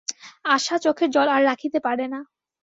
[0.45, 2.19] আশা চোখের জল আর রাখিতে পারে না।